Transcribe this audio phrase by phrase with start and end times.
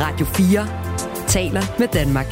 [0.00, 0.66] Radio 4
[1.28, 2.26] taler med Danmark.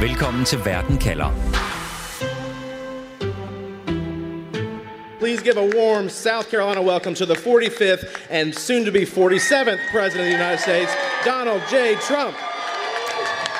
[0.00, 1.30] Velkommen til Verden kalder.
[5.18, 9.80] Please give a warm South Carolina welcome to the 45th and soon to be 47th
[9.92, 10.92] President of the United States,
[11.24, 11.96] Donald J.
[12.08, 12.51] Trump.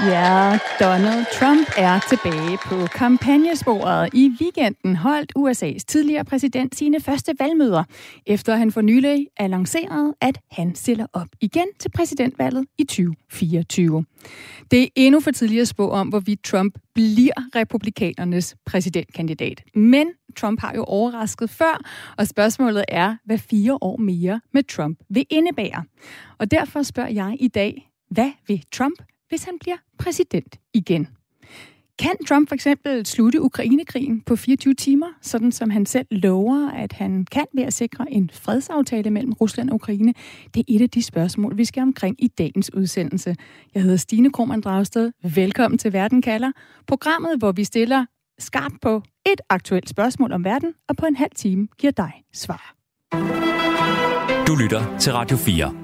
[0.00, 4.14] Ja, Donald Trump er tilbage på kampagnesporet.
[4.14, 7.84] I weekenden holdt USA's tidligere præsident sine første valgmøder,
[8.26, 14.04] efter han for nylig annoncerede, at han stiller op igen til præsidentvalget i 2024.
[14.70, 19.62] Det er endnu for tidligt at spå om, hvorvidt Trump bliver republikanernes præsidentkandidat.
[19.74, 21.84] Men Trump har jo overrasket før,
[22.18, 25.84] og spørgsmålet er, hvad fire år mere med Trump vil indebære.
[26.38, 31.08] Og derfor spørger jeg i dag, hvad vil Trump hvis han bliver præsident igen.
[31.98, 36.92] Kan Trump for eksempel slutte Ukrainekrigen på 24 timer, sådan som han selv lover, at
[36.92, 40.14] han kan ved at sikre en fredsaftale mellem Rusland og Ukraine?
[40.54, 43.36] Det er et af de spørgsmål, vi skal omkring i dagens udsendelse.
[43.74, 45.12] Jeg hedder Stine Krohmann Dragsted.
[45.34, 46.52] Velkommen til Verden kalder.
[46.86, 48.06] Programmet, hvor vi stiller
[48.38, 52.74] skarpt på et aktuelt spørgsmål om verden, og på en halv time giver dig svar.
[54.46, 55.81] Du lytter til Radio 4.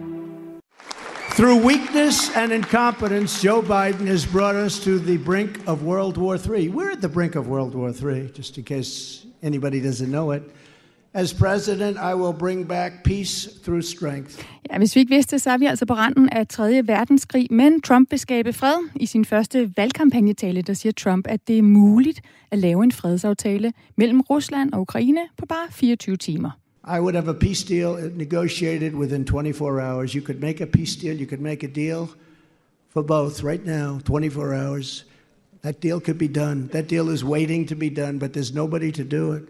[1.38, 6.36] Through weakness and incompetence, Joe Biden has brought us to the brink of World War
[6.36, 6.68] III.
[6.68, 10.42] We're at the brink of World War III, just in case anybody doesn't know it.
[11.14, 14.44] As president, I will bring back peace through strength.
[14.70, 16.82] Ja, hvis vi ikke vidste, så er vi altså på randen af 3.
[16.86, 18.88] verdenskrig, men Trump vil skabe fred.
[18.96, 23.72] I sin første valgkampagnetale, der siger Trump, at det er muligt at lave en fredsaftale
[23.96, 26.50] mellem Rusland og Ukraine på bare 24 timer.
[26.88, 30.14] I would have a peace deal negotiated within 24 hours.
[30.14, 32.08] You could make a peace deal, you could make a deal
[32.88, 35.04] for both right now, 24 hours.
[35.62, 36.68] That deal could be done.
[36.72, 39.42] That deal is waiting to be done, but there's nobody to do it.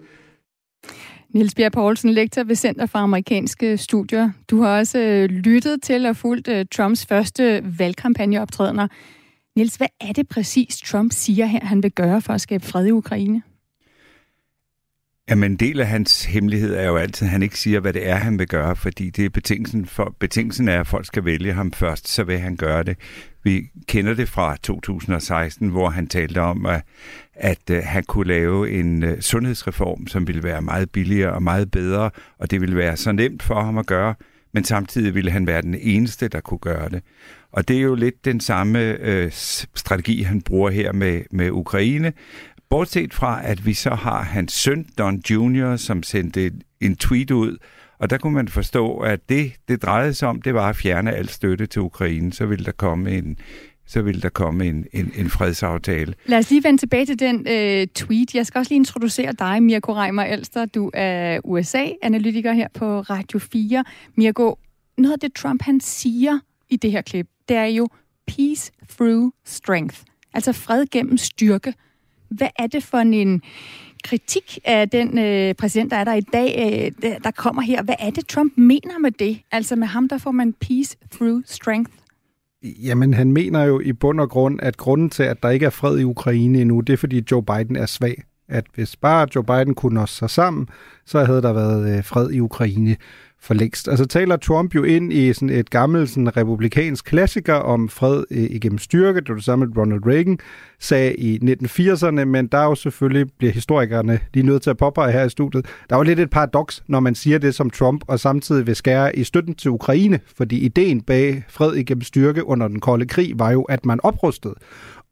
[1.35, 4.31] Niels Bjerg Poulsen, lektor ved Center for Amerikanske Studier.
[4.51, 8.89] Du har også øh, lyttet til og fulgt øh, Trumps første valgkampagneoptrædener.
[9.57, 12.87] Niels, hvad er det præcis, Trump siger her, han vil gøre for at skabe fred
[12.87, 13.43] i Ukraine?
[15.31, 18.09] Jamen, en del af hans hemmelighed er jo altid, at han ikke siger, hvad det
[18.09, 21.53] er, han vil gøre, fordi det er betingelsen, for, betingelsen er, at folk skal vælge
[21.53, 22.97] ham først, så vil han gøre det.
[23.43, 26.83] Vi kender det fra 2016, hvor han talte om, at,
[27.35, 31.71] at øh, han kunne lave en øh, sundhedsreform, som ville være meget billigere og meget
[31.71, 34.15] bedre, og det ville være så nemt for ham at gøre,
[34.55, 37.03] men samtidig ville han være den eneste, der kunne gøre det.
[37.53, 39.31] Og det er jo lidt den samme øh,
[39.75, 42.13] strategi, han bruger her med, med Ukraine,
[42.71, 47.57] Bortset fra, at vi så har hans søn, Don Jr., som sendte en tweet ud,
[47.99, 51.13] og der kunne man forstå, at det, det drejede sig om, det var at fjerne
[51.13, 52.33] al støtte til Ukraine.
[52.33, 53.39] Så ville der komme en,
[53.87, 56.15] så ville der komme en, en, en fredsaftale.
[56.27, 58.35] Lad os lige vende tilbage til den øh, tweet.
[58.35, 60.67] Jeg skal også lige introducere dig, Mirko Reimer Elster.
[60.67, 63.85] Du er USA-analytiker her på Radio 4.
[64.17, 64.59] Mirko,
[64.99, 67.89] noget af det Trump han siger i det her klip, det er jo
[68.27, 69.99] peace through strength.
[70.35, 71.75] Altså fred gennem styrke.
[72.31, 73.43] Hvad er det for en
[74.05, 77.83] kritik af den øh, præsident, der er der i dag, øh, der kommer her?
[77.83, 79.41] Hvad er det, Trump mener med det?
[79.53, 81.93] Altså med ham, der får man peace through strength.
[82.63, 85.71] Jamen, han mener jo i bund og grund, at grunden til, at der ikke er
[85.71, 88.23] fred i Ukraine endnu, det er, fordi Joe Biden er svag.
[88.49, 90.69] At hvis bare Joe Biden kunne nå sig sammen,
[91.07, 92.97] så havde der været øh, fred i Ukraine
[93.41, 93.89] for længst.
[93.89, 98.39] Altså taler Trump jo ind i sådan et gammelt sådan republikansk klassiker om fred øh,
[98.39, 99.21] igennem styrke.
[99.21, 100.39] Det var det samme, Ronald Reagan
[100.81, 105.13] sagde i 1980'erne, men der er jo selvfølgelig, bliver historikerne lige nødt til at påpege
[105.13, 108.05] her i studiet, der er jo lidt et paradoks, når man siger det som Trump,
[108.07, 112.69] og samtidig vil skære i støtten til Ukraine, fordi ideen bag fred igennem styrke under
[112.69, 114.55] den kolde krig var jo, at man oprustede,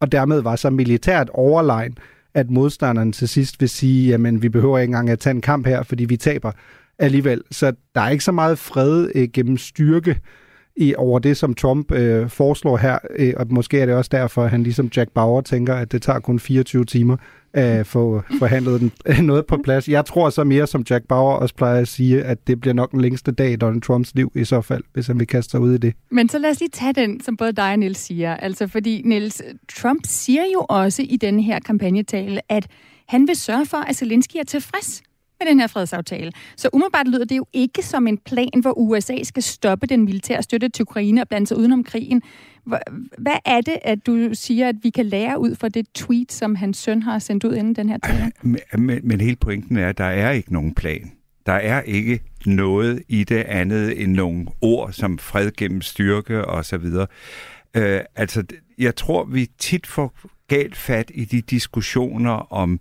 [0.01, 1.99] og dermed var så militært overlegen,
[2.35, 5.67] at modstanderen til sidst vil sige, jamen vi behøver ikke engang at tage en kamp
[5.67, 6.53] her, fordi vi taber
[6.99, 7.43] alligevel.
[7.51, 10.21] Så der er ikke så meget fred øh, gennem styrke
[10.77, 14.45] i over det, som Trump øh, foreslår her, øh, og måske er det også derfor,
[14.45, 17.17] at han ligesom Jack Bauer tænker, at det tager kun 24 timer
[17.53, 18.93] at få forhandlet den,
[19.25, 19.89] noget på plads.
[19.89, 22.93] Jeg tror så mere, som Jack Bauer også plejer at sige, at det bliver nok
[22.93, 25.61] den længste dag i Donald Trumps liv i så fald, hvis han vil kaste sig
[25.61, 25.95] ud i det.
[26.11, 28.37] Men så lad os lige tage den, som både dig og Niels siger.
[28.37, 29.43] Altså fordi Niels,
[29.77, 32.67] Trump siger jo også i denne her kampagnetale, at
[33.09, 35.03] han vil sørge for, at Zelensky er tilfreds
[35.41, 36.33] med den her fredsaftale.
[36.57, 40.43] Så umiddelbart lyder det jo ikke som en plan, hvor USA skal stoppe den militære
[40.43, 42.23] støtte til Ukraine og blande sig udenom krigen.
[43.19, 46.55] Hvad er det, at du siger, at vi kan lære ud fra det tweet, som
[46.55, 48.33] hans søn har sendt ud inden den her tale?
[48.43, 51.13] Men, men, men hele pointen er, at der er ikke nogen plan.
[51.47, 56.65] Der er ikke noget i det andet end nogle ord som fred gennem styrke og
[56.65, 57.07] så videre.
[57.77, 58.45] Øh, altså,
[58.79, 60.15] jeg tror, vi tit får
[60.49, 62.81] galt fat i de diskussioner om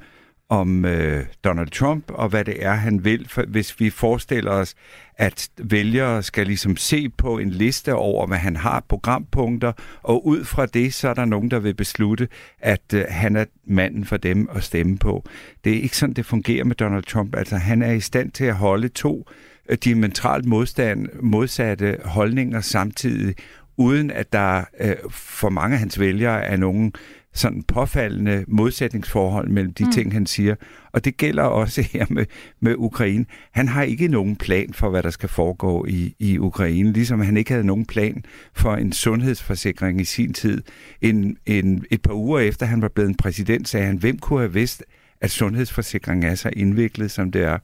[0.49, 3.29] om øh, Donald Trump og hvad det er, han vil.
[3.29, 4.75] For hvis vi forestiller os,
[5.17, 9.71] at vælgere skal ligesom se på en liste over, hvad han har programpunkter,
[10.03, 12.27] og ud fra det, så er der nogen, der vil beslutte,
[12.59, 15.25] at øh, han er manden for dem at stemme på.
[15.63, 17.35] Det er ikke sådan, det fungerer med Donald Trump.
[17.35, 19.29] Altså, han er i stand til at holde to
[19.69, 23.35] øh, diametralt modstand, modsatte holdninger samtidig,
[23.77, 26.93] uden at der øh, for mange af hans vælgere er nogen
[27.35, 29.91] sådan påfaldende modsætningsforhold mellem de mm.
[29.91, 30.55] ting, han siger.
[30.91, 32.25] Og det gælder også her med,
[32.59, 33.25] med Ukraine.
[33.51, 37.37] Han har ikke nogen plan for, hvad der skal foregå i, i Ukraine, ligesom han
[37.37, 38.23] ikke havde nogen plan
[38.53, 40.61] for en sundhedsforsikring i sin tid.
[41.01, 44.39] En, en, et par uger efter han var blevet en præsident, sagde han, hvem kunne
[44.39, 44.83] have vidst,
[45.21, 47.57] at sundhedsforsikringen er så indviklet, som det er.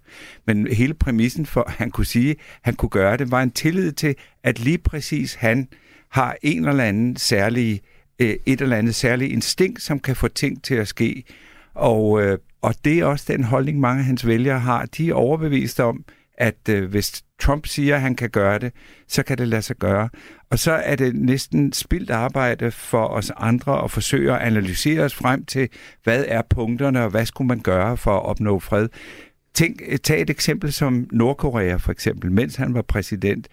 [0.48, 3.52] Men hele præmissen for, at han kunne sige, at han kunne gøre det, var en
[3.52, 5.68] tillid til, at lige præcis han
[6.10, 7.82] har en eller anden særlig
[8.22, 11.24] øh, et eller andet særligt instinkt, som kan få ting til at ske.
[11.74, 14.86] Og, øh, og det er også den holdning, mange af hans vælgere har.
[14.86, 16.06] De er overbevist om,
[16.38, 18.74] at øh, hvis Trump siger, at han kan gøre det,
[19.08, 20.10] så kan det lade sig gøre.
[20.50, 25.16] Og så er det næsten spildt arbejde for os andre at forsøge at analysere os
[25.16, 25.70] frem til,
[26.04, 28.88] hvad er punkterne, og hvad skulle man gøre for at opnå fred.
[29.54, 33.48] Tænk, øh, tag et eksempel som Nordkorea for eksempel, mens han var præsident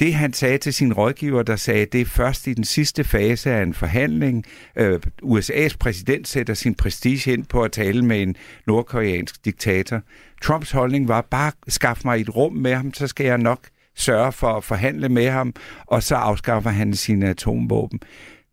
[0.00, 3.50] det han sagde til sin rådgiver, der sagde, det er først i den sidste fase
[3.50, 4.44] af en forhandling.
[4.76, 10.00] Øh, USA's præsident sætter sin prestige ind på at tale med en nordkoreansk diktator.
[10.42, 13.60] Trumps holdning var, bare skaffe mig et rum med ham, så skal jeg nok
[13.94, 15.54] sørge for at forhandle med ham,
[15.86, 18.00] og så afskaffer han sine atomvåben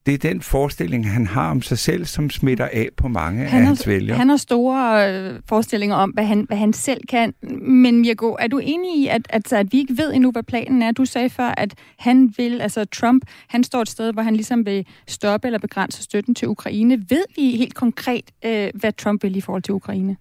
[0.06, 3.62] det er den forestilling, han har om sig selv, som smitter af på mange han
[3.62, 4.18] af hans vælgere.
[4.18, 7.34] Han har store øh, forestillinger om, hvad han, hvad han selv kan.
[7.62, 10.82] Men Mirko, er du enig i, at, at, at vi ikke ved endnu, hvad planen
[10.82, 10.92] er?
[10.92, 14.66] Du sagde før, at han vil, altså Trump, han står et sted, hvor han ligesom
[14.66, 16.98] vil stoppe eller begrænse støtten til Ukraine.
[17.10, 20.18] Ved vi helt konkret, øh, hvad Trump vil i forhold til Ukraine?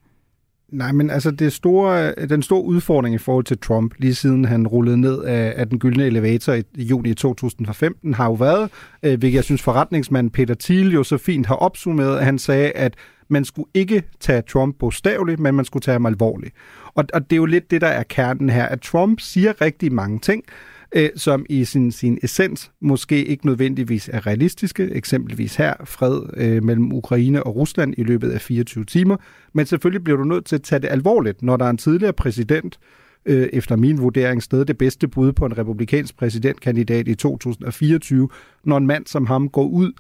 [0.72, 4.66] Nej, men altså det store, den store udfordring i forhold til Trump, lige siden han
[4.66, 8.70] rullede ned af, af den gyldne elevator i, i juni 2015, har jo været,
[9.02, 12.70] øh, hvilket jeg synes forretningsmand Peter Thiel jo så fint har opsummeret, at han sagde,
[12.70, 12.94] at
[13.28, 16.54] man skulle ikke tage Trump bogstaveligt, men man skulle tage ham alvorligt.
[16.94, 19.92] Og, og det er jo lidt det, der er kernen her, at Trump siger rigtig
[19.92, 20.44] mange ting,
[20.94, 24.90] øh, som i sin, sin essens måske ikke nødvendigvis er realistiske.
[24.92, 29.16] Eksempelvis her fred øh, mellem Ukraine og Rusland i løbet af 24 timer.
[29.52, 32.12] Men selvfølgelig bliver du nødt til at tage det alvorligt, når der er en tidligere
[32.12, 32.78] præsident,
[33.26, 38.28] øh, efter min vurdering stadig det bedste bud på en republikansk præsidentkandidat i 2024,
[38.64, 39.92] når en mand som ham går ud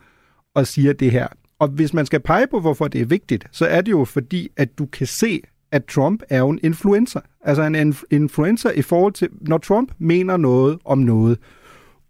[0.54, 1.28] og siger det her.
[1.58, 4.48] Og hvis man skal pege på, hvorfor det er vigtigt, så er det jo fordi,
[4.56, 5.40] at du kan se,
[5.72, 7.20] at Trump er jo en influencer.
[7.44, 11.38] Altså en influencer i forhold til, når Trump mener noget om noget,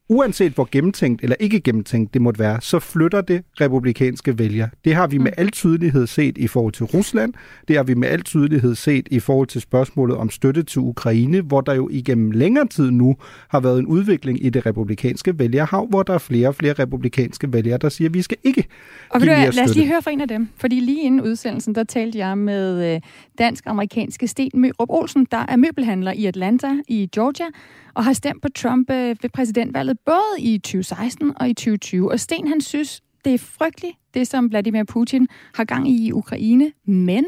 [0.09, 4.69] uanset hvor gennemtænkt eller ikke gennemtænkt det måtte være, så flytter det republikanske vælger.
[4.85, 5.41] Det har vi med mm.
[5.41, 7.35] al tydelighed set i forhold til Rusland.
[7.69, 11.41] Det har vi med al tydelighed set i forhold til spørgsmålet om støtte til Ukraine,
[11.41, 13.17] hvor der jo igennem længere tid nu
[13.49, 17.53] har været en udvikling i det republikanske vælgerhav, hvor der er flere og flere republikanske
[17.53, 18.65] vælgere, der siger, at vi skal ikke
[19.11, 21.75] og give mere Lad os lige høre fra en af dem, fordi lige inden udsendelsen,
[21.75, 23.01] der talte jeg med øh,
[23.39, 27.47] dansk-amerikanske Sten Mørup Olsen, der er møbelhandler i Atlanta i Georgia,
[27.95, 32.13] og har stemt på Trump øh, ved præsidentvalget både i 2016 og i 2020.
[32.13, 36.13] Og Sten, han synes, det er frygteligt, det som Vladimir Putin har gang i i
[36.13, 37.25] Ukraine, men...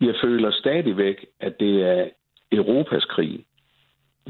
[0.00, 2.08] Jeg føler stadigvæk, at det er
[2.52, 3.44] Europas krig.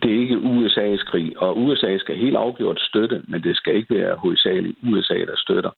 [0.03, 3.95] Det er ikke USA's krig, og USA skal helt afgjort støtte, men det skal ikke
[3.95, 5.71] være hovedsageligt USA, der støtter.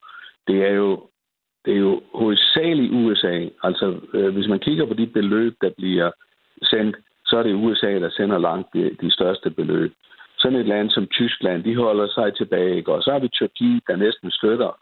[0.46, 1.06] Det er jo,
[1.64, 3.48] det er jo hovedsageligt USA.
[3.62, 6.10] Altså, øh, hvis man kigger på de beløb, der bliver
[6.62, 9.92] sendt så er det USA, der sender langt de, de største beløb.
[10.38, 12.76] Sådan et land som Tyskland, de holder sig tilbage.
[12.76, 12.92] Ikke?
[12.92, 14.78] Og så har vi Tyrkiet, der næsten støtter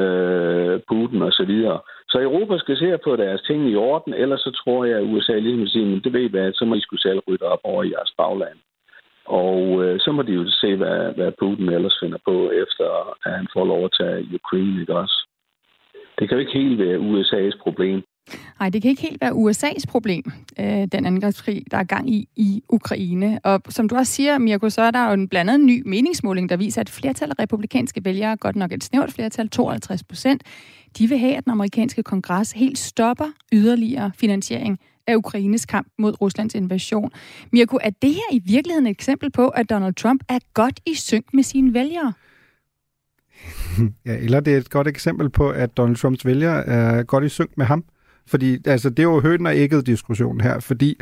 [0.00, 1.80] øh, Putin og så videre.
[2.08, 5.38] Så Europa skal se på deres ting i orden, ellers så tror jeg, at USA
[5.38, 7.82] lige vil men det ved I hvad, så må I skulle selv rydde op over
[7.82, 8.58] i jeres bagland.
[9.26, 12.86] Og øh, så må de jo se, hvad, hvad Putin ellers finder på, efter
[13.26, 15.28] at han får lov at tage Ukraine, ikke også?
[16.18, 18.02] Det kan jo ikke helt være USA's problem.
[18.60, 22.28] Nej, det kan ikke helt være USA's problem, øh, den angrebskrig, der er gang i
[22.36, 23.40] i Ukraine.
[23.44, 26.56] Og som du også siger, Mirko, så er der jo en blandet ny meningsmåling, der
[26.56, 30.42] viser, at flertal af republikanske vælgere, godt nok et snævert flertal, 52 procent,
[30.98, 36.20] de vil have, at den amerikanske kongres helt stopper yderligere finansiering af Ukraines kamp mod
[36.20, 37.10] Ruslands invasion.
[37.52, 40.94] Mirko, er det her i virkeligheden et eksempel på, at Donald Trump er godt i
[40.94, 42.12] synk med sine vælgere?
[44.06, 47.28] Ja, eller det er et godt eksempel på, at Donald Trumps vælgere er godt i
[47.28, 47.84] synk med ham.
[48.26, 51.00] Fordi altså, det er jo høn og ægget diskussion her, fordi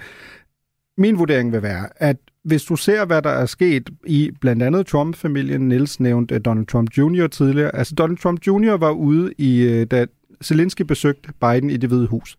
[0.99, 4.87] min vurdering vil være, at hvis du ser, hvad der er sket i blandt andet
[4.87, 7.27] Trump-familien, Niels nævnte Donald Trump Jr.
[7.27, 8.77] tidligere, altså Donald Trump Jr.
[8.77, 10.07] var ude i, øh, da
[10.45, 12.37] Zelensky besøgte Biden i det hvide hus.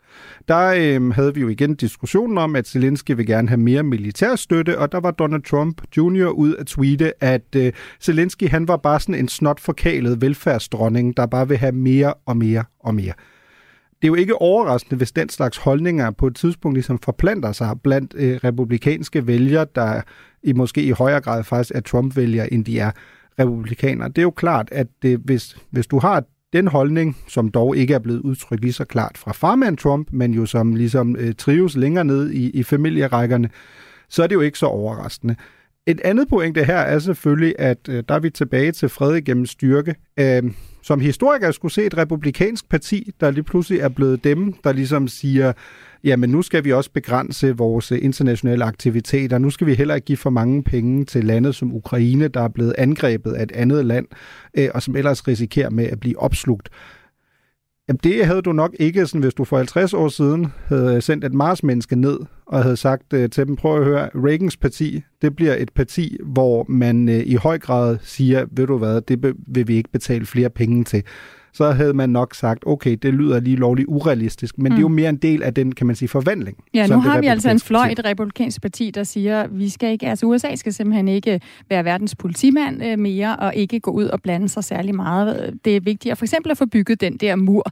[0.47, 4.35] Der øh, havde vi jo igen diskussionen om, at Zelensky vil gerne have mere militær
[4.35, 6.27] støtte, og der var Donald Trump Jr.
[6.27, 11.25] ud at tweete, at øh, Zelensky han var bare sådan en snot forkælet velfærdsdronning, der
[11.25, 13.13] bare vil have mere og mere og mere
[14.03, 17.75] det er jo ikke overraskende, hvis den slags holdninger på et tidspunkt ligesom forplanter sig
[17.83, 20.01] blandt øh, republikanske vælgere, der
[20.43, 22.91] i måske i højere grad faktisk er Trump-vælgere, end de er
[23.39, 24.07] republikanere.
[24.07, 27.93] Det er jo klart, at det, hvis, hvis du har den holdning, som dog ikke
[27.93, 31.75] er blevet udtrykt lige så klart fra farmand Trump, men jo som ligesom øh, trives
[31.75, 33.49] længere ned i, i familierækkerne,
[34.09, 35.35] så er det jo ikke så overraskende.
[35.87, 39.45] Et andet pointe her er selvfølgelig, at øh, der er vi tilbage til fred gennem
[39.45, 39.95] styrke.
[40.19, 40.43] Øh,
[40.83, 45.07] som historiker skulle se et republikansk parti, der lige pludselig er blevet dem, der ligesom
[45.07, 45.53] siger,
[46.03, 49.37] jamen nu skal vi også begrænse vores øh, internationale aktiviteter.
[49.37, 52.47] Nu skal vi heller ikke give for mange penge til landet som Ukraine, der er
[52.47, 54.05] blevet angrebet af et andet land,
[54.57, 56.69] øh, og som ellers risikerer med at blive opslugt.
[57.87, 61.23] Jamen det havde du nok ikke, sådan, hvis du for 50 år siden havde sendt
[61.23, 65.35] et Mars-menneske ned og havde sagt øh, til dem, prøv at høre, Reagans parti, det
[65.35, 69.67] bliver et parti, hvor man øh, i høj grad siger, ved du hvad, det vil
[69.67, 71.03] vi ikke betale flere penge til
[71.53, 74.69] så havde man nok sagt, okay, det lyder lige lovligt urealistisk, men mm.
[74.69, 74.93] det er jo mm.
[74.93, 76.57] mere en del af den, kan man sige, forvandling.
[76.73, 79.91] Ja, nu har vi altså en fløj i det republikanske parti, der siger, vi skal
[79.91, 84.05] ikke, altså USA skal simpelthen ikke være verdens politimand øh, mere, og ikke gå ud
[84.05, 85.53] og blande sig særlig meget.
[85.65, 87.63] Det er vigtigt for eksempel at få bygget den der mur.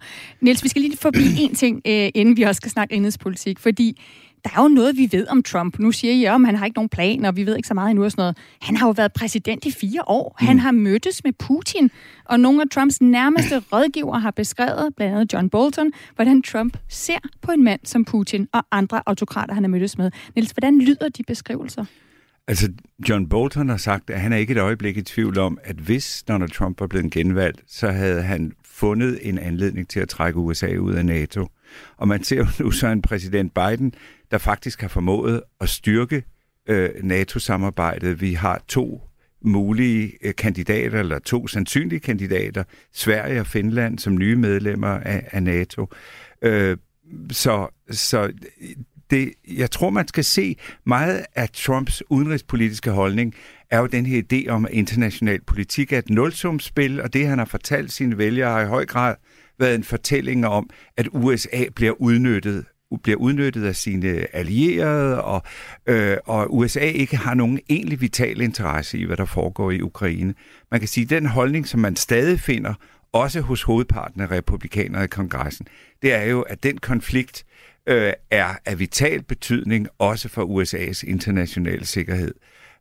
[0.42, 4.02] Niels, vi skal lige forbi en ting, øh, inden vi også skal snakke indrigspolitik, fordi
[4.44, 5.80] der er jo noget, vi ved om Trump.
[5.80, 7.90] Nu siger I, at han har ikke nogen plan, og vi ved ikke så meget
[7.90, 8.38] endnu og sådan noget.
[8.62, 10.36] Han har jo været præsident i fire år.
[10.40, 10.60] Han mm.
[10.60, 11.92] har mødtes med Putin,
[12.26, 17.20] og nogle af Trumps nærmeste rådgiver har beskrevet, blandt andet John Bolton, hvordan Trump ser
[17.42, 20.12] på en mand som Putin og andre autokrater, han har mødtes med.
[20.36, 21.86] Niels, hvordan lyder de beskrivelser?
[22.48, 22.72] Altså,
[23.10, 26.24] John Bolton har sagt, at han er ikke et øjeblik i tvivl om, at hvis
[26.28, 30.76] Donald Trump var blevet genvalgt, så havde han fundet en anledning til at trække USA
[30.76, 31.48] ud af NATO.
[31.98, 33.94] Og man ser jo nu så en præsident Biden,
[34.32, 36.24] der faktisk har formået at styrke
[36.68, 38.22] øh, NATO-samarbejdet.
[38.22, 39.02] Vi har to
[39.42, 45.44] mulige øh, kandidater, eller to sandsynlige kandidater, Sverige og Finland som nye medlemmer af, af
[45.44, 45.88] NATO.
[46.42, 46.78] Øh,
[47.32, 48.32] så så
[49.10, 53.36] det, jeg tror, man skal se meget af Trumps udenrigspolitiske holdning,
[53.70, 57.38] er jo den her idé om, at international politik er et nulsumspil, og det, han
[57.38, 59.16] har fortalt sine vælgere, har i høj grad
[59.60, 62.66] været en fortælling om, at USA bliver udnyttet
[63.04, 65.44] bliver udnyttet af sine allierede, og,
[65.86, 70.34] øh, og USA ikke har nogen egentlig vital interesse i, hvad der foregår i Ukraine.
[70.72, 72.74] Man kan sige, at den holdning, som man stadig finder,
[73.14, 75.68] også hos hovedparten af republikanere i kongressen,
[76.02, 77.46] det er jo, at den konflikt
[77.88, 82.34] øh, er af vital betydning også for USA's internationale sikkerhed.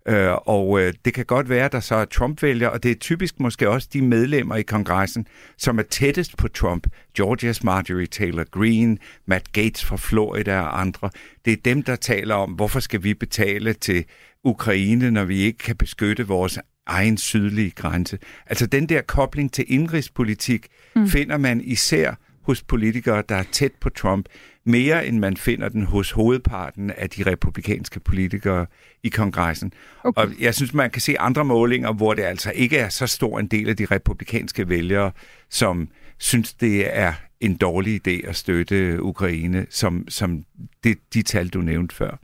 [0.08, 2.94] Øh, og øh, det kan godt være, at der så er Trump-vælger, og det er
[2.94, 5.26] typisk måske også de medlemmer i kongressen,
[5.58, 6.86] som er tættest på Trump.
[7.16, 11.10] Georgias Marjorie Taylor Greene, Matt Gates fra Florida og andre.
[11.44, 14.04] Det er dem, der taler om, hvorfor skal vi betale til
[14.44, 18.18] Ukraine, når vi ikke kan beskytte vores egen sydlige grænse.
[18.46, 20.66] Altså den der kobling til indrigspolitik
[20.96, 21.08] mm.
[21.08, 24.26] finder man især hos politikere, der er tæt på Trump,
[24.64, 28.66] mere end man finder den hos hovedparten af de republikanske politikere
[29.02, 29.72] i kongressen.
[30.04, 30.22] Okay.
[30.22, 33.38] Og jeg synes, man kan se andre målinger, hvor det altså ikke er så stor
[33.38, 35.12] en del af de republikanske vælgere,
[35.50, 35.88] som
[36.18, 40.44] synes, det er en dårlig idé at støtte Ukraine, som, som
[40.84, 42.16] det, de tal, du nævnte før.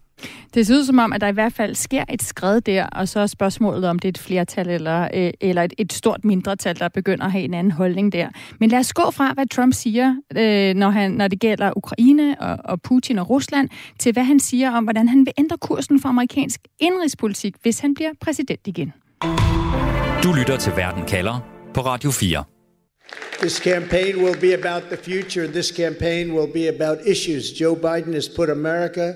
[0.55, 3.09] Det ser ud som om, at der i hvert fald sker et skred der, og
[3.09, 6.79] så er spørgsmålet, om det er et flertal eller, øh, eller et, et stort mindretal,
[6.79, 8.29] der begynder at have en anden holdning der.
[8.61, 12.41] Men lad os gå fra, hvad Trump siger, øh, når, han, når det gælder Ukraine
[12.41, 13.69] og, og Putin og Rusland,
[13.99, 17.95] til hvad han siger om, hvordan han vil ændre kursen for amerikansk indrigspolitik, hvis han
[17.95, 18.93] bliver præsident igen.
[20.23, 21.41] Du lytter til Verden kalder
[21.75, 22.45] på Radio 4.
[23.41, 25.47] This campaign will be about the future.
[25.47, 27.61] This campaign will be about issues.
[27.61, 29.15] Joe Biden has put America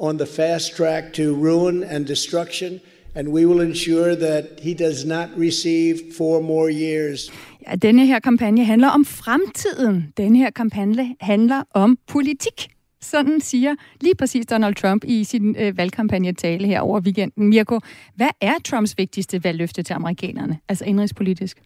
[0.00, 2.80] on the fast track to ruin and destruction,
[3.14, 7.30] and we will ensure that he does not receive four more years.
[7.68, 10.12] Ja, denne her kampagne handler om fremtiden.
[10.16, 12.68] Denne her kampagne handler om politik.
[13.02, 17.48] Sådan siger lige præcis Donald Trump i sin øh, valgkampagnetale her over weekenden.
[17.48, 17.80] Mirko,
[18.16, 21.62] hvad er Trumps vigtigste valgløfte til amerikanerne, altså indrigspolitisk?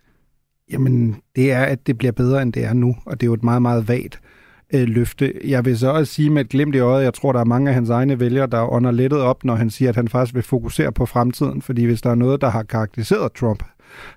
[0.71, 3.35] Jamen, det er, at det bliver bedre, end det er nu, og det er jo
[3.35, 5.33] et meget, meget vagt øh, Øh, løfte.
[5.45, 7.69] Jeg vil så også sige med et glimt i øjet, jeg tror, der er mange
[7.69, 10.43] af hans egne vælgere, der under lettet op, når han siger, at han faktisk vil
[10.43, 11.63] fokusere på fremtiden.
[11.63, 13.63] Fordi hvis der er noget, der har karakteriseret Trump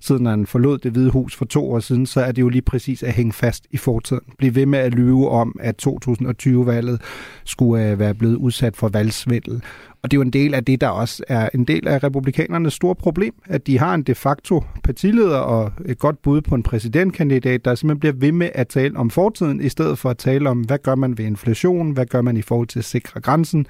[0.01, 2.61] siden han forlod det hvide hus for to år siden, så er det jo lige
[2.61, 4.23] præcis at hænge fast i fortiden.
[4.37, 7.01] Bliv ved med at lyve om, at 2020-valget
[7.45, 9.61] skulle øh, være blevet udsat for valgsvindel.
[10.03, 12.73] Og det er jo en del af det, der også er en del af republikanernes
[12.73, 16.63] store problem, at de har en de facto partileder og et godt bud på en
[16.63, 20.49] præsidentkandidat, der simpelthen bliver ved med at tale om fortiden, i stedet for at tale
[20.49, 23.67] om, hvad gør man ved inflation, hvad gør man i forhold til at sikre grænsen,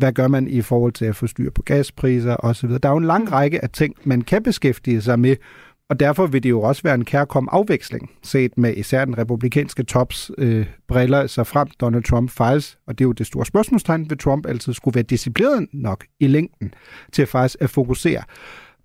[0.00, 2.70] hvad gør man i forhold til at få styr på gaspriser osv.
[2.70, 5.36] Der er jo en lang række af ting, man kan beskæftige sig med,
[5.90, 9.82] og derfor vil det jo også være en kærkom afveksling, set med især den republikanske
[9.82, 14.10] tops øh, briller, så frem Donald Trump fejls, og det er jo det store spørgsmålstegn,
[14.10, 16.74] ved Trump altid skulle være disciplineret nok i længden
[17.12, 18.22] til faktisk at fokusere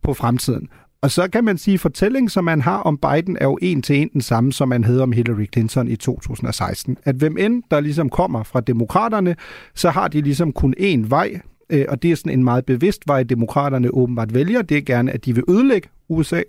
[0.04, 0.68] på fremtiden.
[1.06, 3.82] Og så kan man sige, at fortællingen, som man har om Biden, er jo en
[3.82, 6.98] til en den samme, som man havde om Hillary Clinton i 2016.
[7.04, 9.36] At hvem end der ligesom kommer fra demokraterne,
[9.76, 13.08] så har de ligesom kun én vej, øh, og det er sådan en meget bevidst
[13.08, 14.62] vej, demokraterne åbenbart vælger.
[14.62, 16.42] Det er gerne, at de vil ødelægge USA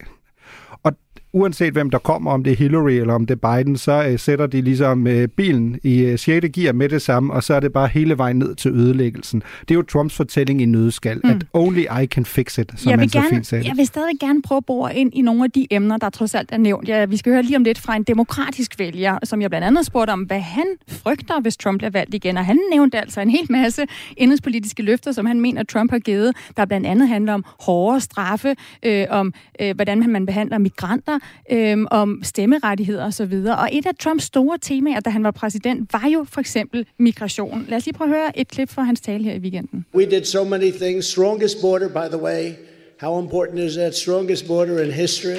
[1.37, 4.19] uanset hvem der kommer, om det er Hillary eller om det er Biden, så øh,
[4.19, 6.47] sætter de ligesom øh, bilen i øh, 6.
[6.53, 9.43] gear med det samme, og så er det bare hele vejen ned til ødelæggelsen.
[9.61, 11.31] Det er jo Trumps fortælling i nødskal, mm.
[11.31, 13.87] at only I can fix it, som jeg han så gerne, fint sagde Jeg vil
[13.87, 16.57] stadig gerne prøve at bore ind i nogle af de emner, der trods alt er
[16.57, 16.89] nævnt.
[16.89, 19.87] Ja, vi skal høre lige om lidt fra en demokratisk vælger, som jeg blandt andet
[19.87, 22.37] spurgte om, hvad han frygter, hvis Trump bliver valgt igen.
[22.37, 26.37] Og han nævnte altså en hel masse indrigspolitiske løfter, som han mener, Trump har givet,
[26.57, 31.19] der blandt andet handler om hårdere straffe, øh, om øh, hvordan man behandler migranter,
[31.53, 33.45] øh, om stemmerettigheder osv.
[33.59, 37.67] Og et af Trumps store temaer, da han var præsident, var jo for eksempel migration.
[37.69, 39.87] Lad os lige prøve at høre et klip fra hans tale her i weekenden.
[39.95, 41.07] We did so many things.
[41.07, 42.53] Strongest border, by the way.
[43.01, 43.97] How important is that?
[43.97, 45.39] Strongest border in history.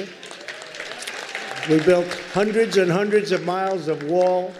[1.70, 4.50] We built hundreds and hundreds of miles of wall.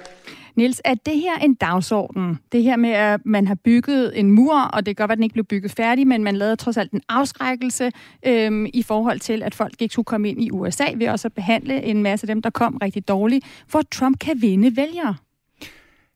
[0.58, 2.38] Nils, er det her en dagsorden?
[2.52, 5.18] Det her med, at man har bygget en mur, og det kan godt være, at
[5.18, 7.90] den ikke blev bygget færdig, men man lavede trods alt en afskrækkelse
[8.26, 11.32] øhm, i forhold til, at folk ikke skulle komme ind i USA, ved også at
[11.32, 15.14] behandle en masse af dem, der kom rigtig dårligt, for Trump kan vinde vælgere.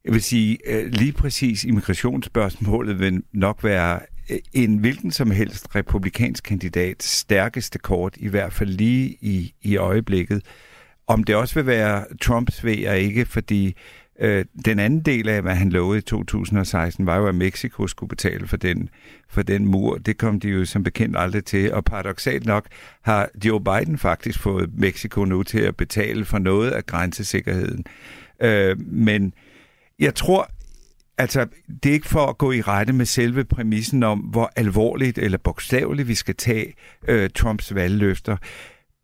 [0.05, 5.75] Jeg vil sige, øh, lige præcis immigrationsspørgsmålet vil nok være øh, en hvilken som helst
[5.75, 10.43] republikansk kandidat stærkeste kort, i hvert fald lige i, i øjeblikket.
[11.07, 13.75] Om det også vil være Trumps ved jeg ikke, fordi
[14.21, 18.09] øh, den anden del af, hvad han lovede i 2016, var jo, at Mexico skulle
[18.09, 18.89] betale for den,
[19.29, 19.97] for den mur.
[19.97, 22.67] Det kom de jo som bekendt aldrig til, og paradoxalt nok
[23.03, 27.85] har Joe Biden faktisk fået Mexico nu til at betale for noget af grænsesikkerheden.
[28.43, 29.35] Øh, men
[29.99, 30.51] jeg tror,
[31.19, 31.47] altså,
[31.83, 35.39] det er ikke for at gå i rette med selve præmissen om, hvor alvorligt eller
[35.39, 36.75] bogstaveligt vi skal tage
[37.09, 38.37] øh, Trumps valgløfter.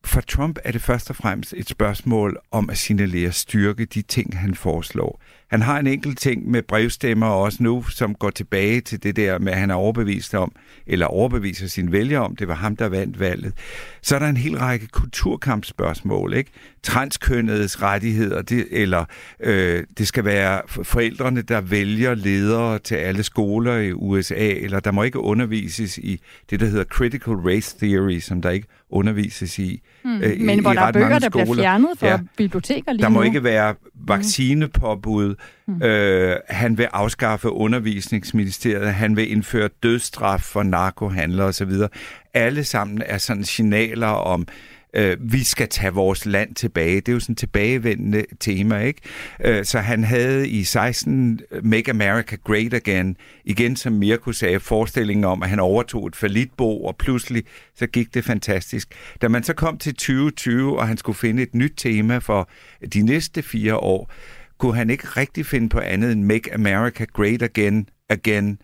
[0.04, 4.38] For Trump er det først og fremmest et spørgsmål om at signalere styrke de ting,
[4.38, 5.20] han foreslår.
[5.50, 9.38] Han har en enkelt ting med brevstemmer også nu, som går tilbage til det der
[9.38, 10.52] med, at han er overbevist om,
[10.86, 13.52] eller overbeviser sin vælger om, det var ham, der vandt valget.
[14.02, 16.50] Så er der en hel række kulturkampspørgsmål, ikke?
[16.82, 19.04] Transkønnedes rettigheder, det, eller
[19.40, 24.90] øh, det skal være forældrene, der vælger ledere til alle skoler i USA, eller der
[24.90, 29.82] må ikke undervises i det, der hedder critical race theory, som der ikke undervises i.
[30.02, 30.22] Hmm.
[30.22, 32.18] Øh, Men hvor i der er bøger, der bliver fjernet fra ja.
[32.36, 33.24] biblioteker lige Der må nu.
[33.26, 35.34] ikke være vaccinepåbud.
[35.66, 35.82] Hmm.
[35.82, 38.94] Øh, han vil afskaffe undervisningsministeriet.
[38.94, 41.72] Han vil indføre dødsstraf for narkohandlere osv.
[42.34, 44.46] Alle sammen er sådan signaler om, øh,
[44.94, 46.96] Øh, vi skal tage vores land tilbage.
[46.96, 49.00] Det er jo sådan et tilbagevendende tema, ikke?
[49.44, 54.60] Øh, så han havde i 16 øh, Make America Great Again, igen som Mirko sagde,
[54.60, 58.94] forestillingen om, at han overtog et falitbo, og pludselig så gik det fantastisk.
[59.22, 62.50] Da man så kom til 2020, og han skulle finde et nyt tema for
[62.92, 64.12] de næste fire år,
[64.58, 68.58] kunne han ikke rigtig finde på andet end Make America Great Again, again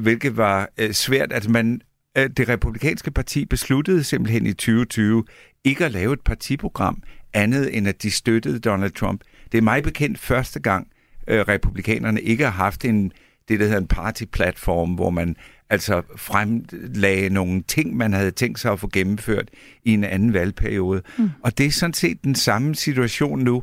[0.00, 1.32] hvilket var øh, svært.
[1.32, 1.80] Altså man,
[2.16, 5.24] det republikanske parti besluttede simpelthen i 2020
[5.64, 9.20] ikke at lave et partiprogram andet end at de støttede Donald Trump.
[9.52, 10.88] Det er mig bekendt første gang,
[11.28, 13.12] øh, republikanerne ikke har haft en
[13.48, 15.36] det, der hedder en party-platform, hvor man
[15.70, 19.48] altså fremlagde nogle ting, man havde tænkt sig at få gennemført
[19.84, 21.02] i en anden valgperiode.
[21.18, 21.30] Mm.
[21.42, 23.62] Og det er sådan set den samme situation nu,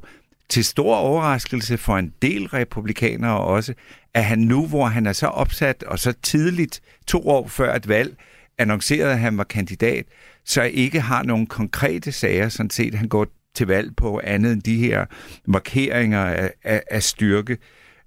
[0.49, 3.73] til stor overraskelse for en del republikanere også,
[4.13, 7.87] at han nu, hvor han er så opsat og så tidligt, to år før et
[7.87, 8.15] valg,
[8.59, 10.05] annoncerede, at han var kandidat,
[10.45, 14.61] så ikke har nogen konkrete sager, sådan set, han går til valg på andet end
[14.61, 15.05] de her
[15.45, 17.57] markeringer af, af, af styrke.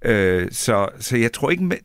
[0.05, 1.79] Øh, så, så jeg tror ikke,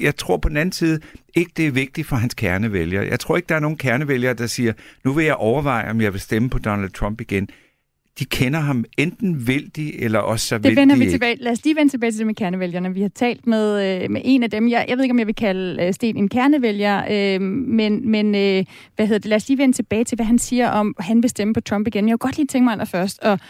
[0.00, 1.00] jeg tror på den anden side
[1.34, 3.06] ikke, det er vigtigt for hans kernevælgere.
[3.06, 4.72] Jeg tror ikke, der er nogen kernevælgere, der siger,
[5.04, 7.48] nu vil jeg overveje, om jeg vil stemme på Donald Trump igen
[8.20, 11.14] de kender ham enten vil de, eller også så det vil vender de vi ikke.
[11.14, 11.36] tilbage.
[11.40, 12.94] Lad os lige vende tilbage til det med kernevælgerne.
[12.94, 14.68] Vi har talt med, øh, med en af dem.
[14.68, 18.34] Jeg, jeg ved ikke, om jeg vil kalde øh, Sten en kernevælger, øh, men, men
[18.34, 18.64] øh,
[18.96, 19.26] hvad hedder det?
[19.26, 21.60] lad os lige vende tilbage til, hvad han siger om, at han vil stemme på
[21.60, 22.08] Trump igen.
[22.08, 22.72] Jeg vil godt lige tænke mig
[23.22, 23.40] at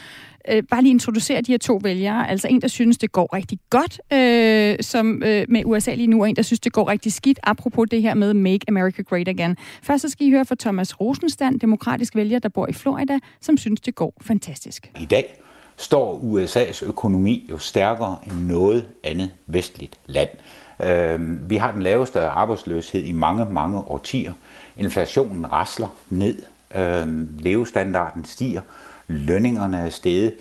[0.49, 2.31] øh, bare lige introducere de her to vælgere.
[2.31, 6.21] Altså en, der synes, det går rigtig godt øh, som, øh, med USA lige nu,
[6.21, 9.29] og en, der synes, det går rigtig skidt, apropos det her med Make America Great
[9.29, 9.57] Again.
[9.83, 13.57] Først så skal I høre fra Thomas Rosenstand, demokratisk vælger, der bor i Florida, som
[13.57, 14.91] synes, det går fantastisk.
[15.01, 15.41] I dag
[15.77, 20.29] står USA's økonomi jo stærkere end noget andet vestligt land.
[20.83, 24.33] Øh, vi har den laveste arbejdsløshed i mange, mange årtier.
[24.77, 26.43] Inflationen rasler ned.
[26.75, 27.07] Øh,
[27.41, 28.61] levestandarden stiger.
[29.11, 30.35] Lønningerne er steget.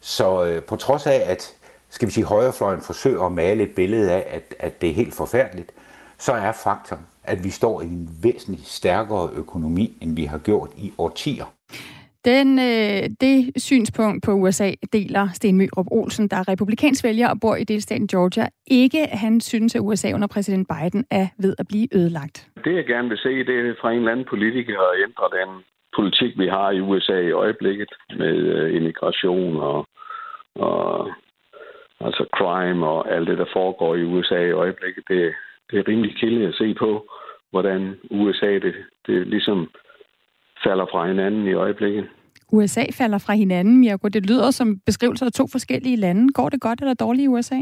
[0.00, 1.56] Så øh, på trods af, at
[1.88, 5.14] skal vi sige, højrefløjen forsøger at male et billede af, at, at det er helt
[5.14, 5.72] forfærdeligt,
[6.18, 10.70] så er faktum, at vi står i en væsentligt stærkere økonomi, end vi har gjort
[10.76, 11.44] i årtier.
[12.24, 17.40] Den, øh, det synspunkt på USA deler Sten Mørup Olsen, der er republikansk vælger og
[17.40, 18.48] bor i delstaten Georgia.
[18.66, 22.48] Ikke han synes, at USA under præsident Biden er ved at blive ødelagt.
[22.64, 25.64] Det jeg gerne vil se, det er fra en eller anden politiker at ændre den
[25.96, 29.88] politik, vi har i USA i øjeblikket med øh, immigration og,
[30.54, 31.10] og
[32.00, 35.04] altså crime og alt det, der foregår i USA i øjeblikket.
[35.08, 35.34] Det,
[35.70, 37.06] det er rimelig kilde at se på,
[37.50, 38.74] hvordan USA det,
[39.06, 39.70] det ligesom
[40.64, 42.08] falder fra hinanden i øjeblikket.
[42.52, 44.08] USA falder fra hinanden, Mirko.
[44.08, 46.32] Det lyder som beskrivelser af to forskellige lande.
[46.32, 47.60] Går det godt eller dårligt i USA?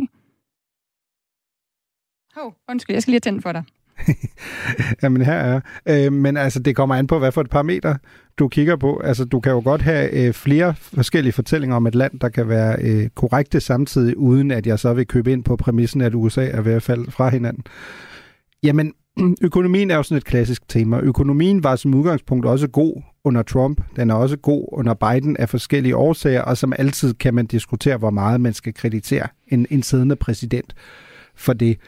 [2.36, 3.64] Hov, oh, undskyld, jeg skal lige tænde for dig.
[5.02, 5.60] Jamen her er.
[5.88, 7.96] Øh, men altså, det kommer an på, hvad for et parameter
[8.38, 9.00] du kigger på.
[9.04, 12.48] Altså, du kan jo godt have øh, flere forskellige fortællinger om et land, der kan
[12.48, 16.48] være øh, korrekte samtidig, uden at jeg så vil købe ind på præmissen, at USA
[16.48, 17.64] er ved at falde fra hinanden.
[18.62, 18.92] Jamen,
[19.42, 20.98] økonomien er jo sådan et klassisk tema.
[20.98, 23.80] Økonomien var som udgangspunkt også god under Trump.
[23.96, 27.96] Den er også god under Biden af forskellige årsager, og som altid kan man diskutere,
[27.96, 30.74] hvor meget man skal kreditere en, en siddende præsident
[31.36, 31.78] for det.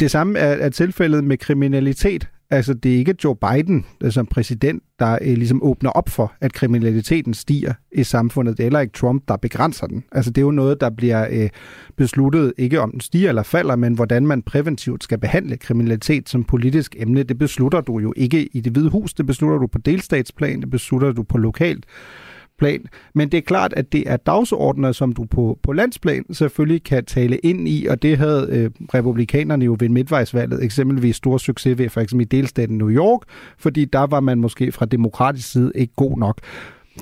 [0.00, 2.28] Det samme er, er tilfældet med kriminalitet.
[2.50, 6.52] Altså, det er ikke Joe Biden som præsident, der øh, ligesom åbner op for, at
[6.52, 8.56] kriminaliteten stiger i samfundet.
[8.56, 10.04] Det er heller ikke Trump, der begrænser den.
[10.12, 11.50] Altså, det er jo noget, der bliver øh,
[11.96, 16.44] besluttet, ikke om den stiger eller falder, men hvordan man præventivt skal behandle kriminalitet som
[16.44, 17.22] politisk emne.
[17.22, 20.70] Det beslutter du jo ikke i det hvide hus, det beslutter du på delstatsplan, det
[20.70, 21.86] beslutter du på lokalt
[22.58, 22.84] plan.
[23.14, 27.04] Men det er klart, at det er dagsordner, som du på, på landsplan selvfølgelig kan
[27.04, 31.88] tale ind i, og det havde øh, republikanerne jo ved midtvejsvalget eksempelvis stor succes ved,
[31.88, 33.20] for eksempel i delstaten New York,
[33.58, 36.40] fordi der var man måske fra demokratisk side ikke god nok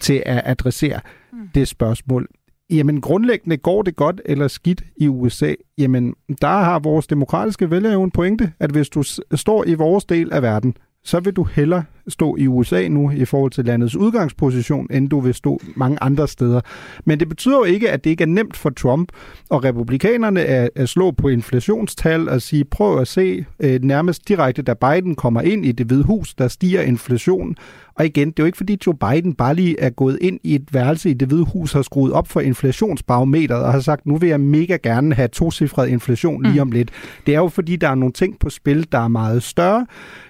[0.00, 1.00] til at adressere
[1.32, 1.38] mm.
[1.54, 2.28] det spørgsmål.
[2.70, 5.54] Jamen grundlæggende går det godt eller skidt i USA.
[5.78, 9.02] Jamen der har vores demokratiske vælgere jo en pointe, at hvis du
[9.34, 13.24] står i vores del af verden, så vil du hellere stå i USA nu i
[13.24, 16.60] forhold til landets udgangsposition, end du vil stå mange andre steder.
[17.04, 19.12] Men det betyder jo ikke, at det ikke er nemt for Trump
[19.50, 24.62] og republikanerne at, at slå på inflationstal og sige, prøv at se øh, nærmest direkte,
[24.62, 27.56] da Biden kommer ind i det hvide hus, der stiger inflationen.
[27.94, 30.54] Og igen, det er jo ikke fordi Joe Biden bare lige er gået ind i
[30.54, 34.16] et værelse i det hvide hus og skruet op for inflationsbarometeret og har sagt, nu
[34.16, 36.90] vil jeg mega gerne have tocifret inflation lige om lidt.
[37.26, 39.86] Det er jo fordi, der er nogle ting på spil, der er meget større,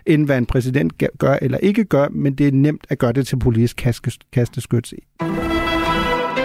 [0.07, 3.27] end hvad en præsident gør eller ikke gør, men det er nemt at gøre det
[3.27, 3.77] til politisk
[4.33, 4.95] kasteskyts.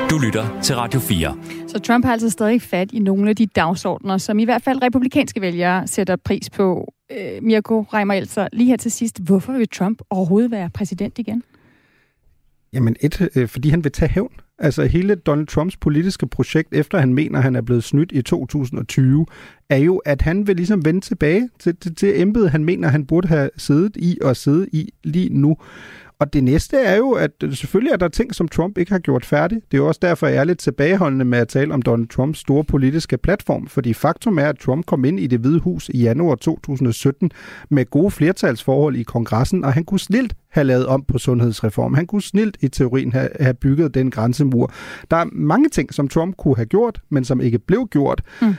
[0.09, 1.37] Du lytter til Radio 4.
[1.67, 4.83] Så Trump har altså stadig fat i nogle af de dagsordner, som i hvert fald
[4.83, 6.93] republikanske vælgere sætter pris på.
[7.11, 9.19] Øh, Mirko Reimer altså lige her til sidst.
[9.23, 11.43] Hvorfor vil Trump overhovedet være præsident igen?
[12.73, 14.31] Jamen et, øh, fordi han vil tage hævn.
[14.63, 18.21] Altså hele Donald Trumps politiske projekt, efter han mener, at han er blevet snydt i
[18.21, 19.25] 2020,
[19.69, 23.05] er jo, at han vil ligesom vende tilbage til, til, til embedet, han mener, han
[23.05, 25.57] burde have siddet i og siddet i lige nu.
[26.21, 29.25] Og det næste er jo, at selvfølgelig er der ting, som Trump ikke har gjort
[29.25, 29.71] færdigt.
[29.71, 32.39] Det er jo også derfor, jeg er lidt tilbageholdende med at tale om Donald Trumps
[32.39, 36.01] store politiske platform, fordi faktum er, at Trump kom ind i det hvide hus i
[36.01, 37.31] januar 2017
[37.69, 41.93] med gode flertalsforhold i kongressen, og han kunne snilt have lavet om på sundhedsreform.
[41.93, 44.73] Han kunne snilt i teorien have, have bygget den grænsemur.
[45.11, 48.21] Der er mange ting, som Trump kunne have gjort, men som ikke blev gjort.
[48.41, 48.53] Mm.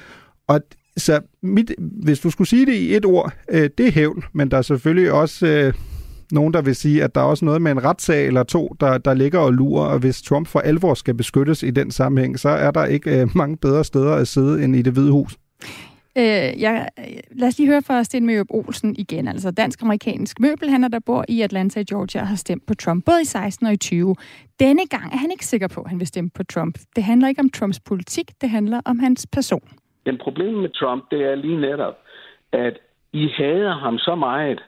[0.47, 0.61] Og
[0.97, 4.51] så mit, hvis du skulle sige det i et ord, øh, det er hævn, men
[4.51, 5.47] der er selvfølgelig også...
[5.47, 5.73] Øh,
[6.33, 8.99] nogen, der vil sige, at der er også noget med en retssag eller to, der,
[8.99, 12.49] der ligger og lurer, og hvis Trump for alvor skal beskyttes i den sammenhæng, så
[12.49, 15.37] er der ikke øh, mange bedre steder at sidde end i det hvide hus.
[16.19, 16.89] Øh, jeg,
[17.31, 21.41] lad os lige høre fra Sten Mørup Olsen igen, altså dansk-amerikansk møbelhandler, der bor i
[21.41, 24.15] Atlanta, Georgia, har stemt på Trump både i 16 og i 20.
[24.61, 26.79] Denne gang er han ikke sikker på, at han vil stemme på Trump.
[26.97, 29.69] Det handler ikke om Trumps politik, det handler om hans person.
[30.07, 31.95] Den problem med Trump, det er lige netop,
[32.53, 32.79] at
[33.13, 34.61] I hader ham så meget,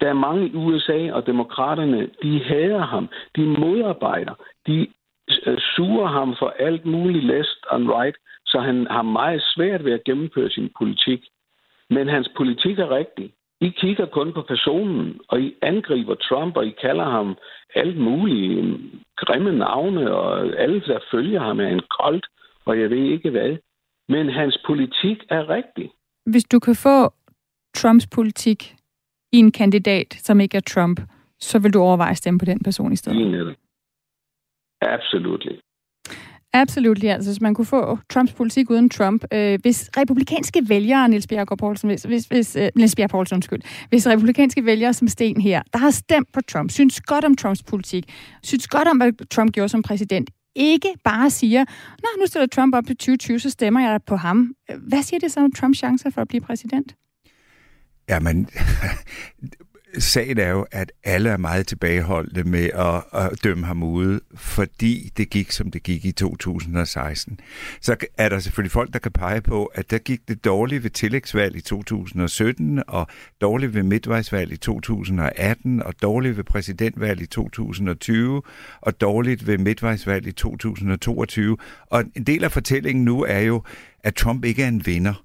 [0.00, 3.08] der er mange i USA, og demokraterne, de hader ham.
[3.36, 4.34] De modarbejder.
[4.66, 4.86] De
[5.46, 9.92] øh, suger ham for alt muligt left and right, så han har meget svært ved
[9.92, 11.20] at gennemføre sin politik.
[11.90, 13.32] Men hans politik er rigtig.
[13.60, 17.36] I kigger kun på personen, og I angriber Trump, og I kalder ham
[17.74, 18.80] alt muligt
[19.16, 22.26] grimme navne, og alle, der følger ham, er en koldt,
[22.64, 23.56] og jeg ved ikke hvad.
[24.08, 25.90] Men hans politik er rigtig.
[26.26, 27.12] Hvis du kan få
[27.74, 28.74] Trumps politik
[29.34, 31.00] i en kandidat, som ikke er Trump,
[31.40, 33.16] så vil du overveje at stemme på den person i stedet?
[34.82, 35.46] Absolut.
[36.52, 39.24] Absolut, altså hvis man kunne få Trumps politik uden Trump.
[39.32, 43.62] Øh, hvis republikanske vælgere, Niels Bjerg Poulsen, hvis, hvis, hvis, øh, Niels Bjerg Poulsen, undskyld,
[43.88, 47.62] hvis republikanske vælgere som Sten her, der har stemt på Trump, synes godt om Trumps
[47.62, 48.04] politik,
[48.42, 51.64] synes godt om, hvad Trump gjorde som præsident, ikke bare siger,
[52.02, 54.54] Nå, nu stiller Trump op til 2020, så stemmer jeg på ham.
[54.88, 56.94] Hvad siger det så om Trumps chancer for at blive præsident?
[58.08, 58.48] Jamen,
[59.98, 65.12] sagen er jo, at alle er meget tilbageholdte med at, at dømme ham ude, fordi
[65.16, 67.40] det gik, som det gik i 2016.
[67.80, 70.90] Så er der selvfølgelig folk, der kan pege på, at der gik det dårligt ved
[70.90, 73.06] tillægsvalg i 2017, og
[73.40, 78.42] dårligt ved midtvejsvalg i 2018, og dårligt ved præsidentvalg i 2020,
[78.80, 81.56] og dårligt ved midtvejsvalg i 2022.
[81.86, 83.62] Og en del af fortællingen nu er jo,
[84.04, 85.24] at Trump ikke er en vinder.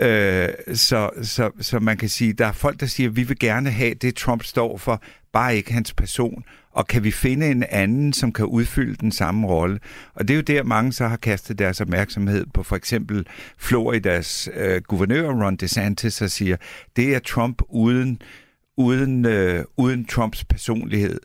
[0.00, 3.38] Øh, så, så, så man kan sige, der er folk, der siger, at vi vil
[3.38, 6.44] gerne have det, Trump står for, bare ikke hans person.
[6.72, 9.78] Og kan vi finde en anden, som kan udfylde den samme rolle?
[10.14, 13.26] Og det er jo der, mange så har kastet deres opmærksomhed på for eksempel
[13.58, 16.56] Floridas øh, guvernør Ron DeSantis og siger,
[16.96, 18.22] det er Trump uden,
[18.76, 21.20] uden, øh, uden Trumps personlighed.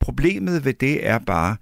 [0.00, 1.56] Problemet ved det er bare,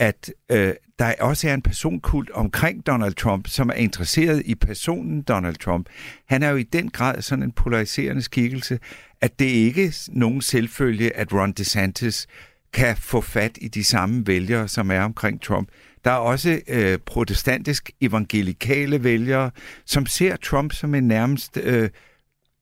[0.00, 5.22] at øh, der også er en personkult omkring Donald Trump, som er interesseret i personen
[5.22, 5.88] Donald Trump.
[6.26, 8.78] Han er jo i den grad sådan en polariserende skikkelse,
[9.20, 12.26] at det ikke er nogen selvfølge, at Ron DeSantis
[12.72, 15.68] kan få fat i de samme vælgere, som er omkring Trump.
[16.04, 19.50] Der er også øh, protestantisk evangelikale vælgere,
[19.86, 21.90] som ser Trump som en nærmest øh,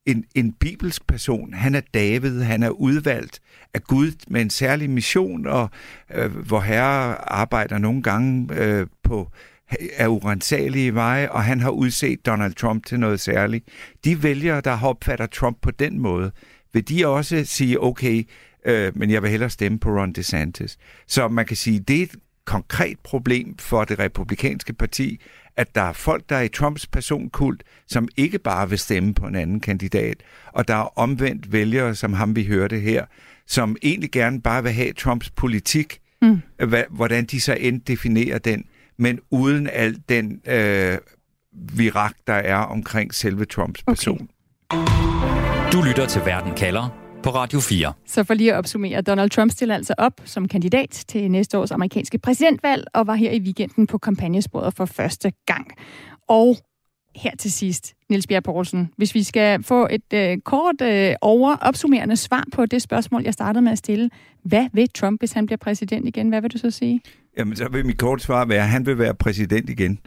[0.07, 1.55] en, en bibelsk person.
[1.55, 3.41] Han er David, han er udvalgt
[3.75, 5.71] af Gud med en særlig mission, og
[6.15, 9.31] øh, hvor herre arbejder nogle gange øh, på
[9.97, 13.69] er urensagelige veje, og han har udset Donald Trump til noget særligt.
[14.05, 16.31] De vælgere, der opfatter Trump på den måde,
[16.73, 18.29] vil de også sige, okay,
[18.67, 20.79] øh, men jeg vil hellere stemme på Ron DeSantis.
[21.07, 22.17] Så man kan sige, det er et
[22.49, 25.21] konkret problem for det republikanske parti,
[25.57, 29.27] at der er folk, der er i Trumps personkult, som ikke bare vil stemme på
[29.27, 30.17] en anden kandidat,
[30.53, 33.05] og der er omvendt vælgere, som ham vi hørte her,
[33.47, 36.43] som egentlig gerne bare vil have Trumps politik, mm.
[36.91, 38.65] hvordan de så end definerer den,
[38.97, 40.99] men uden al den øh,
[41.53, 44.29] virak, der er omkring selve Trumps person.
[44.71, 44.83] Okay.
[45.73, 47.93] Du lytter til Verden kalder på Radio 4.
[48.07, 51.71] Så for lige at opsummere, Donald Trump stiller altså op som kandidat til næste års
[51.71, 55.71] amerikanske præsidentvalg og var her i weekenden på kampagnesporet for første gang.
[56.29, 56.57] Og
[57.17, 61.57] her til sidst, Niels Bjerg Poulsen, hvis vi skal få et øh, kort øh, over
[61.57, 64.11] opsummerende svar på det spørgsmål, jeg startede med at stille.
[64.43, 66.29] Hvad vil Trump, hvis han bliver præsident igen?
[66.29, 67.01] Hvad vil du så sige?
[67.39, 69.99] Jamen, så vil mit kort svar være, at han vil være præsident igen.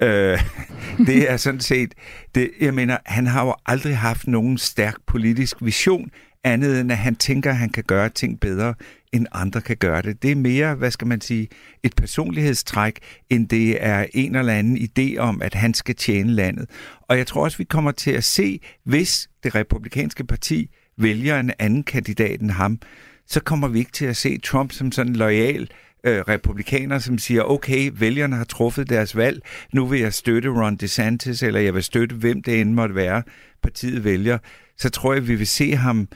[0.00, 0.38] Øh,
[1.06, 1.94] det er sådan set,
[2.34, 6.10] det, jeg mener, han har jo aldrig haft nogen stærk politisk vision
[6.46, 8.74] andet end at han tænker, at han kan gøre ting bedre,
[9.12, 10.22] end andre kan gøre det.
[10.22, 11.48] Det er mere, hvad skal man sige,
[11.82, 12.98] et personlighedstræk,
[13.30, 16.70] end det er en eller anden idé om, at han skal tjene landet.
[17.02, 21.52] Og jeg tror også, vi kommer til at se, hvis det republikanske parti vælger en
[21.58, 22.80] anden kandidat end ham,
[23.26, 27.42] så kommer vi ikke til at se Trump som sådan lojal øh, republikaner, som siger,
[27.42, 29.42] okay, vælgerne har truffet deres valg,
[29.72, 33.22] nu vil jeg støtte Ron DeSantis, eller jeg vil støtte, hvem det end måtte være,
[33.62, 34.38] partiet vælger,
[34.78, 36.08] så tror jeg, vi vil se ham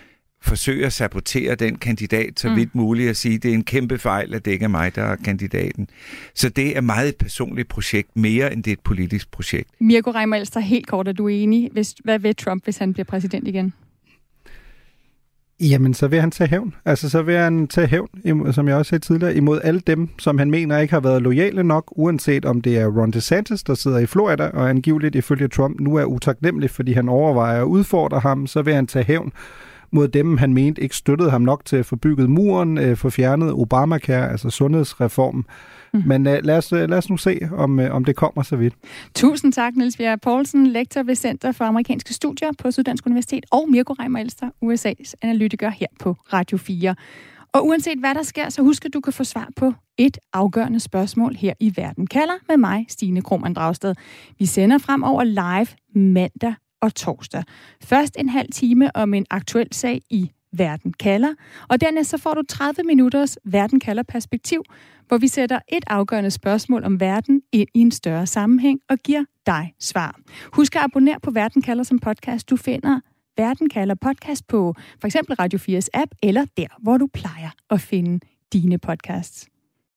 [0.42, 2.56] forsøge at sabotere den kandidat så mm.
[2.56, 5.02] vidt muligt at sige, det er en kæmpe fejl, at det ikke er mig, der
[5.02, 5.88] er kandidaten.
[6.34, 9.70] Så det er meget et personligt projekt, mere end det er et politisk projekt.
[9.80, 11.68] Mirko Reimer helt kort, er du enig?
[11.72, 13.72] Hvis, hvad ved Trump, hvis han bliver præsident igen?
[15.60, 16.74] Jamen, så vil han tage hævn.
[16.84, 20.38] Altså, så vil han tage hævn, som jeg også sagde tidligere, imod alle dem, som
[20.38, 23.98] han mener ikke har været lojale nok, uanset om det er Ron DeSantis, der sidder
[23.98, 28.46] i Florida, og angiveligt ifølge Trump nu er utaknemmelig, fordi han overvejer at udfordre ham,
[28.46, 29.32] så vil han tage hævn
[29.92, 33.10] mod dem, han mente ikke støttede ham nok til at få bygget muren, øh, få
[33.10, 35.44] fjernet Obamacare, altså sundhedsreformen.
[35.92, 36.02] Mm.
[36.06, 38.56] Men uh, lad, os, uh, lad os nu se, om, uh, om det kommer så
[38.56, 38.74] vidt.
[39.14, 43.70] Tusind tak, Niels Bjerg Poulsen, lektor ved Center for Amerikanske Studier på Syddansk Universitet, og
[43.70, 46.94] Mirko Reimer Elster, USA's analytiker her på Radio 4.
[47.52, 50.80] Og uanset hvad der sker, så husk, at du kan få svar på et afgørende
[50.80, 53.94] spørgsmål her i Verden kalder med mig, Stine Krohmann Dragsted.
[54.38, 55.66] Vi sender fremover live
[56.12, 57.44] mandag og torsdag.
[57.82, 61.34] Først en halv time om en aktuel sag i Verden kalder,
[61.68, 64.64] og dernæst så får du 30 minutters Verden kalder perspektiv,
[65.08, 69.24] hvor vi sætter et afgørende spørgsmål om verden ind i en større sammenhæng og giver
[69.46, 70.18] dig svar.
[70.52, 72.50] Husk at abonnere på Verden kalder som podcast.
[72.50, 73.00] Du finder
[73.36, 77.80] Verden kalder podcast på for eksempel Radio 4's app, eller der, hvor du plejer at
[77.80, 78.20] finde
[78.52, 79.49] dine podcasts.